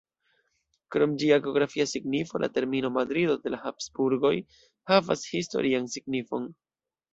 Krom 0.95 1.11
ĝia 1.23 1.37
geografia 1.47 1.85
signifo, 1.91 2.39
la 2.45 2.49
termino 2.55 2.91
"Madrido 2.97 3.37
de 3.45 3.53
la 3.55 3.61
Habsburgoj" 3.67 4.33
havas 4.95 5.29
historian 5.37 5.89
signifon. 5.97 6.53